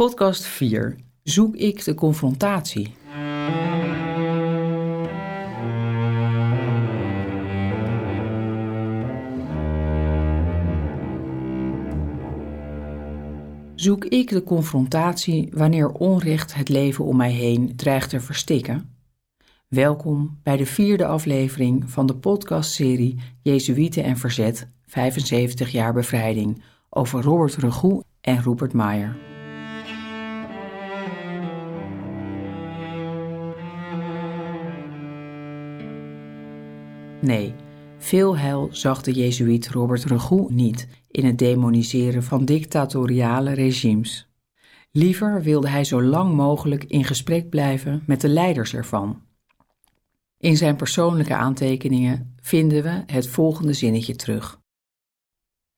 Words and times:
Podcast 0.00 0.44
4. 0.44 0.96
Zoek 1.22 1.56
ik 1.56 1.84
de 1.84 1.94
confrontatie? 1.94 2.94
Zoek 13.74 14.04
ik 14.04 14.28
de 14.28 14.42
confrontatie 14.44 15.48
wanneer 15.52 15.88
onrecht 15.88 16.54
het 16.54 16.68
leven 16.68 17.04
om 17.04 17.16
mij 17.16 17.32
heen 17.32 17.76
dreigt 17.76 18.10
te 18.10 18.20
verstikken? 18.20 18.96
Welkom 19.68 20.38
bij 20.42 20.56
de 20.56 20.66
vierde 20.66 21.06
aflevering 21.06 21.90
van 21.90 22.06
de 22.06 22.16
podcastserie 22.16 23.20
Jezuïeten 23.42 24.04
en 24.04 24.16
Verzet 24.16 24.68
75 24.86 25.70
jaar 25.70 25.92
bevrijding 25.92 26.62
over 26.90 27.22
Robert 27.22 27.54
Regoe 27.54 28.04
en 28.20 28.42
Rupert 28.42 28.72
Meyer. 28.72 29.29
Nee, 37.20 37.54
veel 37.98 38.36
heil 38.36 38.68
zag 38.70 39.02
de 39.02 39.12
Jezuïet 39.12 39.68
Robert 39.68 40.04
Regoe 40.04 40.52
niet 40.52 40.88
in 41.10 41.24
het 41.24 41.38
demoniseren 41.38 42.22
van 42.22 42.44
dictatoriale 42.44 43.52
regimes. 43.52 44.28
Liever 44.90 45.42
wilde 45.42 45.68
hij 45.68 45.84
zo 45.84 46.02
lang 46.02 46.34
mogelijk 46.34 46.84
in 46.84 47.04
gesprek 47.04 47.48
blijven 47.48 48.02
met 48.06 48.20
de 48.20 48.28
leiders 48.28 48.74
ervan. 48.74 49.22
In 50.36 50.56
zijn 50.56 50.76
persoonlijke 50.76 51.34
aantekeningen 51.34 52.34
vinden 52.42 52.82
we 52.82 53.02
het 53.06 53.28
volgende 53.28 53.72
zinnetje 53.72 54.16
terug. 54.16 54.60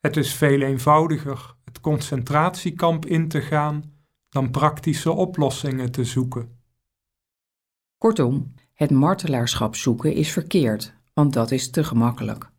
Het 0.01 0.17
is 0.17 0.35
veel 0.35 0.61
eenvoudiger 0.61 1.55
het 1.65 1.81
concentratiekamp 1.81 3.07
in 3.07 3.29
te 3.29 3.41
gaan 3.41 3.93
dan 4.29 4.51
praktische 4.51 5.13
oplossingen 5.13 5.93
te 5.93 6.05
zoeken. 6.05 6.61
Kortom, 7.99 8.55
het 8.75 8.91
martelaarschap 8.91 9.77
zoeken 9.77 10.15
is 10.15 10.33
verkeerd, 10.33 10.95
want 11.15 11.33
dat 11.33 11.51
is 11.51 11.71
te 11.71 11.85
gemakkelijk. 11.85 12.51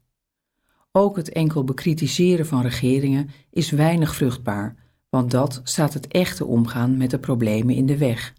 Ook 0.92 1.16
het 1.16 1.30
enkel 1.30 1.64
bekritiseren 1.64 2.46
van 2.46 2.62
regeringen 2.62 3.30
is 3.50 3.70
weinig 3.70 4.16
vruchtbaar, 4.16 4.76
want 5.10 5.32
dat 5.32 5.62
staat 5.64 5.94
het 5.94 6.08
echte 6.08 6.46
omgaan 6.46 6.98
met 6.98 7.10
de 7.10 7.20
problemen 7.20 7.76
in 7.76 7.86
de 7.86 7.98
weg. 7.98 8.34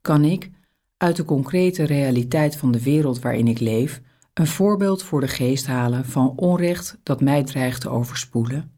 Kan 0.00 0.24
ik, 0.24 0.50
uit 0.96 1.16
de 1.16 1.24
concrete 1.24 1.84
realiteit 1.84 2.56
van 2.56 2.70
de 2.70 2.82
wereld 2.82 3.20
waarin 3.20 3.48
ik 3.48 3.58
leef, 3.58 4.00
een 4.34 4.46
voorbeeld 4.46 5.02
voor 5.02 5.20
de 5.20 5.28
geest 5.28 5.66
halen 5.66 6.04
van 6.04 6.32
onrecht 6.36 6.98
dat 7.02 7.20
mij 7.20 7.44
dreigt 7.44 7.80
te 7.80 7.88
overspoelen? 7.88 8.72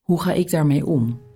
Hoe 0.00 0.20
ga 0.20 0.32
ik 0.32 0.50
daarmee 0.50 0.86
om? 0.86 1.27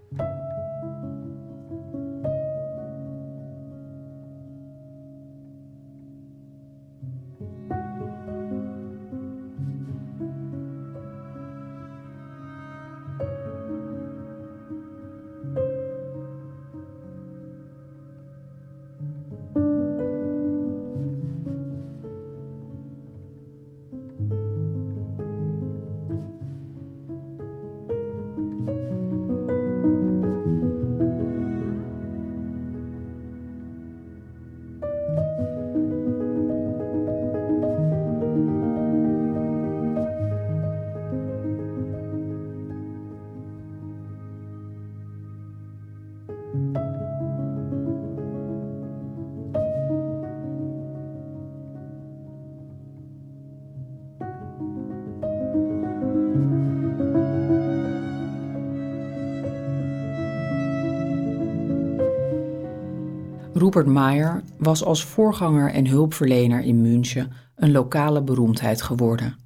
Rupert 63.62 63.86
Meyer 63.86 64.42
was 64.58 64.84
als 64.84 65.04
voorganger 65.04 65.70
en 65.70 65.86
hulpverlener 65.86 66.60
in 66.60 66.80
München 66.80 67.32
een 67.54 67.70
lokale 67.70 68.22
beroemdheid 68.22 68.82
geworden. 68.82 69.36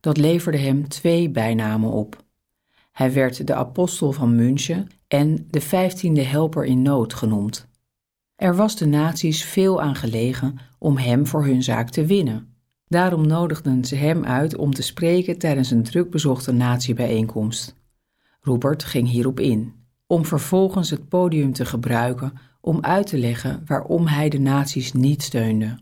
Dat 0.00 0.16
leverde 0.16 0.58
hem 0.58 0.88
twee 0.88 1.30
bijnamen 1.30 1.90
op. 1.90 2.24
Hij 2.92 3.12
werd 3.12 3.46
de 3.46 3.54
apostel 3.54 4.12
van 4.12 4.34
München 4.34 4.88
en 5.08 5.46
de 5.50 5.60
vijftiende 5.60 6.22
helper 6.22 6.64
in 6.64 6.82
nood 6.82 7.14
genoemd. 7.14 7.68
Er 8.36 8.56
was 8.56 8.76
de 8.76 8.86
nazi's 8.86 9.44
veel 9.44 9.82
aan 9.82 9.94
gelegen 9.94 10.58
om 10.78 10.96
hem 10.96 11.26
voor 11.26 11.44
hun 11.44 11.62
zaak 11.62 11.90
te 11.90 12.06
winnen. 12.06 12.54
Daarom 12.86 13.26
nodigden 13.26 13.84
ze 13.84 13.96
hem 13.96 14.24
uit 14.24 14.56
om 14.56 14.74
te 14.74 14.82
spreken 14.82 15.38
tijdens 15.38 15.70
een 15.70 15.82
drukbezochte 15.82 16.52
nazi-bijeenkomst. 16.52 17.74
Rupert 18.40 18.84
ging 18.84 19.08
hierop 19.08 19.40
in, 19.40 19.81
om 20.12 20.24
vervolgens 20.24 20.90
het 20.90 21.08
podium 21.08 21.52
te 21.52 21.64
gebruiken 21.64 22.32
om 22.60 22.80
uit 22.80 23.06
te 23.06 23.18
leggen 23.18 23.62
waarom 23.66 24.06
hij 24.06 24.28
de 24.28 24.38
nazi's 24.38 24.92
niet 24.92 25.22
steunde. 25.22 25.78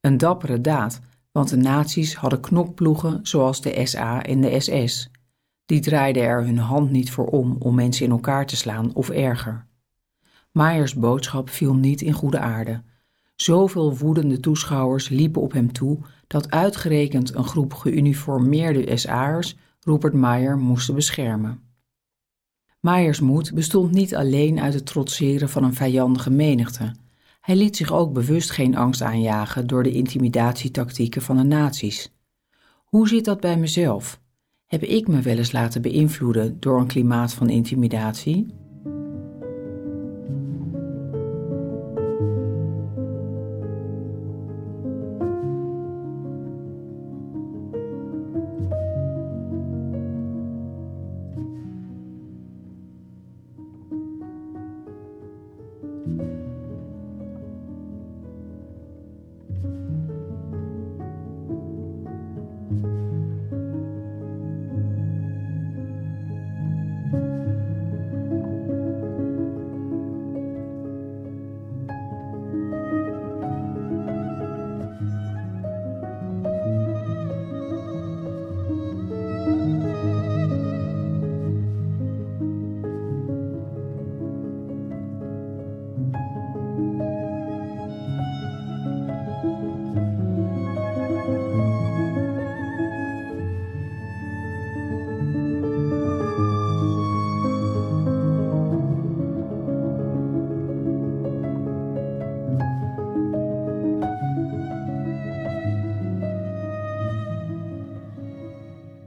Een 0.00 0.18
dappere 0.18 0.60
daad, 0.60 1.00
want 1.32 1.48
de 1.48 1.56
nazi's 1.56 2.14
hadden 2.14 2.40
knokploegen 2.40 3.18
zoals 3.22 3.60
de 3.60 3.86
SA 3.86 4.22
en 4.22 4.40
de 4.40 4.60
SS. 4.60 5.10
Die 5.66 5.80
draaiden 5.80 6.22
er 6.22 6.44
hun 6.44 6.58
hand 6.58 6.90
niet 6.90 7.10
voor 7.10 7.26
om 7.26 7.56
om 7.58 7.74
mensen 7.74 8.04
in 8.04 8.10
elkaar 8.10 8.46
te 8.46 8.56
slaan 8.56 8.94
of 8.94 9.10
erger. 9.10 9.66
Meyers 10.52 10.94
boodschap 10.94 11.50
viel 11.50 11.74
niet 11.74 12.00
in 12.00 12.12
goede 12.12 12.38
aarde. 12.38 12.82
Zoveel 13.36 13.96
woedende 13.96 14.40
toeschouwers 14.40 15.08
liepen 15.08 15.42
op 15.42 15.52
hem 15.52 15.72
toe 15.72 15.98
dat 16.26 16.50
uitgerekend 16.50 17.34
een 17.34 17.44
groep 17.44 17.74
geuniformeerde 17.74 18.96
SA'ers 18.96 19.56
Rupert 19.80 20.14
Meyer 20.14 20.58
moesten 20.58 20.94
beschermen. 20.94 21.65
Meyers 22.86 23.20
moed 23.20 23.54
bestond 23.54 23.90
niet 23.90 24.14
alleen 24.14 24.60
uit 24.60 24.74
het 24.74 24.86
trotseren 24.86 25.48
van 25.48 25.64
een 25.64 25.74
vijandige 25.74 26.30
menigte. 26.30 26.94
Hij 27.40 27.56
liet 27.56 27.76
zich 27.76 27.92
ook 27.92 28.12
bewust 28.12 28.50
geen 28.50 28.76
angst 28.76 29.02
aanjagen 29.02 29.66
door 29.66 29.82
de 29.82 29.92
intimidatietactieken 29.92 31.22
van 31.22 31.36
de 31.36 31.42
nazi's. 31.42 32.12
Hoe 32.84 33.08
zit 33.08 33.24
dat 33.24 33.40
bij 33.40 33.56
mezelf? 33.56 34.20
Heb 34.66 34.82
ik 34.82 35.08
me 35.08 35.20
wel 35.20 35.36
eens 35.36 35.52
laten 35.52 35.82
beïnvloeden 35.82 36.60
door 36.60 36.80
een 36.80 36.86
klimaat 36.86 37.34
van 37.34 37.48
intimidatie? 37.48 38.46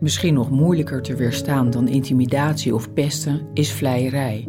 Misschien 0.10 0.34
nog 0.34 0.50
moeilijker 0.50 1.02
te 1.02 1.16
weerstaan 1.16 1.70
dan 1.70 1.88
intimidatie 1.88 2.76
of 2.76 2.94
pesten 2.94 3.48
is 3.54 3.72
vleierij. 3.72 4.48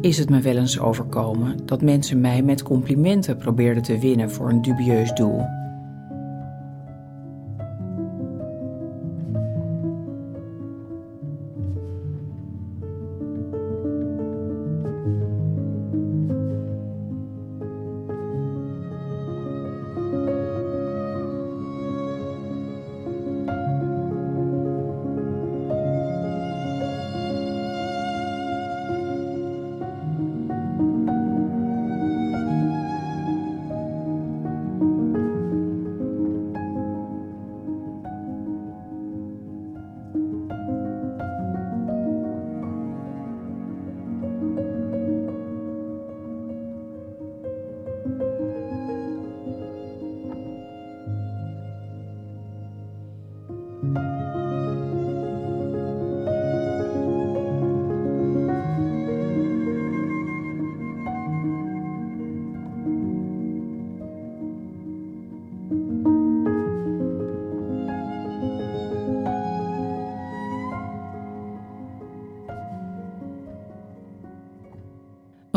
is 0.00 0.18
het 0.18 0.30
me 0.30 0.40
wel 0.40 0.56
eens 0.56 0.78
overkomen 0.78 1.66
dat 1.66 1.82
mensen 1.82 2.20
mij 2.20 2.42
met 2.42 2.62
complimenten 2.62 3.36
probeerden 3.36 3.82
te 3.82 3.98
winnen 3.98 4.30
voor 4.30 4.50
een 4.50 4.62
dubieus 4.62 5.12
doel. 5.12 5.40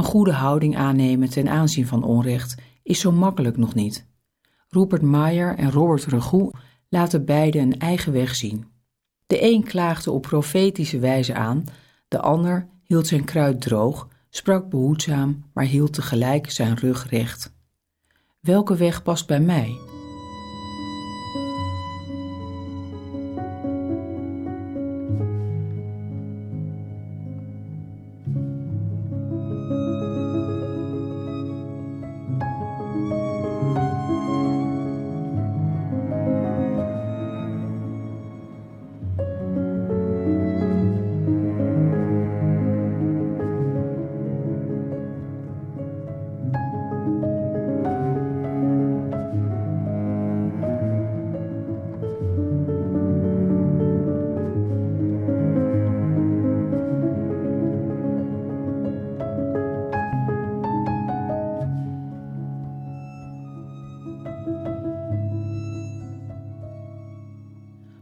Goede 0.09 0.31
houding 0.31 0.77
aannemen 0.77 1.29
ten 1.29 1.49
aanzien 1.49 1.87
van 1.87 2.03
onrecht 2.03 2.55
is 2.83 2.99
zo 2.99 3.11
makkelijk 3.11 3.57
nog 3.57 3.75
niet. 3.75 4.07
Rupert 4.69 5.01
Meyer 5.01 5.55
en 5.55 5.71
Robert 5.71 6.05
Regoe 6.05 6.51
laten 6.89 7.25
beide 7.25 7.59
een 7.59 7.79
eigen 7.79 8.11
weg 8.13 8.35
zien. 8.35 8.65
De 9.27 9.43
een 9.43 9.63
klaagde 9.63 10.11
op 10.11 10.21
profetische 10.21 10.99
wijze 10.99 11.33
aan, 11.33 11.63
de 12.07 12.19
ander 12.19 12.67
hield 12.83 13.07
zijn 13.07 13.23
kruid 13.23 13.61
droog, 13.61 14.07
sprak 14.29 14.69
behoedzaam, 14.69 15.43
maar 15.53 15.65
hield 15.65 15.93
tegelijk 15.93 16.51
zijn 16.51 16.75
rug 16.75 17.09
recht. 17.09 17.53
Welke 18.39 18.75
weg 18.75 19.03
past 19.03 19.27
bij 19.27 19.39
mij? 19.39 19.88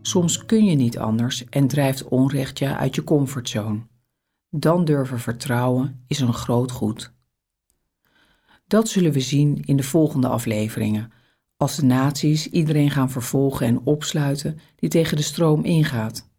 Soms 0.08 0.46
kun 0.46 0.66
je 0.66 0.76
niet 0.76 0.98
anders 0.98 1.46
en 1.50 1.68
drijft 1.68 2.04
onrecht 2.04 2.60
je 2.60 2.76
uit 2.76 2.96
je 2.96 3.04
comfortzone. 3.04 3.80
Dan 4.50 4.86
durven 4.86 5.20
vertrouwen 5.20 6.04
is 6.08 6.20
een 6.20 6.34
groot 6.34 6.72
goed. 6.72 7.14
Dat 8.68 8.90
zullen 8.90 9.12
we 9.12 9.20
zien 9.20 9.62
in 9.66 9.78
de 9.78 9.84
volgende 9.84 10.28
afleveringen, 10.28 11.12
als 11.58 11.76
de 11.76 11.86
naties 11.86 12.50
iedereen 12.50 12.92
gaan 12.92 13.10
vervolgen 13.10 13.68
en 13.68 13.80
opsluiten 13.80 14.60
die 14.76 14.90
tegen 14.90 15.18
de 15.18 15.24
stroom 15.24 15.64
ingaat. 15.64 16.30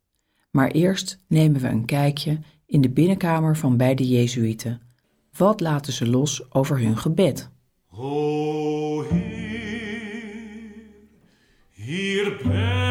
Maar 0.50 0.70
eerst 0.70 1.24
nemen 1.26 1.60
we 1.60 1.68
een 1.68 1.84
kijkje 1.84 2.38
in 2.66 2.80
de 2.80 2.90
binnenkamer 2.90 3.56
van 3.56 3.76
beide 3.76 4.08
Jezuïeten. 4.08 4.80
Wat 5.36 5.60
laten 5.60 5.92
ze 5.92 6.06
los 6.06 6.52
over 6.52 6.78
hun 6.78 6.96
gebed? 6.96 7.50
O 7.90 9.02
Heer, 9.02 10.82
hier 11.70 12.40
ben 12.42 12.87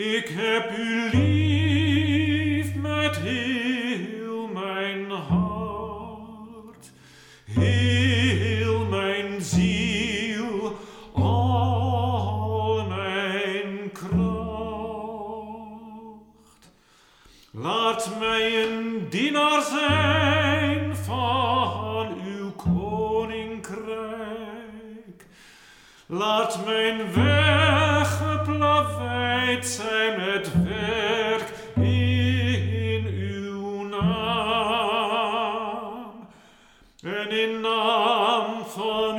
Ik 0.00 0.28
heb 0.28 0.78
u 0.78 1.10
lief 1.12 2.74
met 2.74 3.16
heel 3.16 4.46
mijn 4.46 5.10
hart, 5.10 6.90
heel 7.44 8.84
mijn 8.84 9.42
ziel, 9.42 10.76
al 11.12 12.84
mijn 12.88 13.92
kracht. 13.92 14.10
Laat 17.50 18.10
mij 18.18 18.62
een 18.62 19.06
dienaar 19.10 19.62
zijn 19.62 20.96
van 20.96 22.20
uw 22.24 22.50
koninkrijk. 22.50 23.66
Laat 26.06 26.64
mijn 26.64 27.12
weg 27.14 28.39
veicem 28.96 30.20
et 30.34 30.46
verc 30.64 31.48
in 31.76 33.04
unam, 33.76 34.80
en 37.04 37.30
in 37.30 37.54
nam 37.60 38.64
fan 38.64 39.16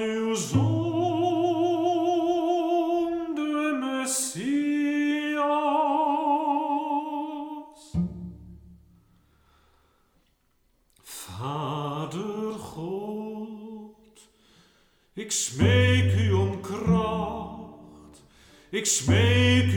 ik 18.72 18.86
smeek 18.86 19.72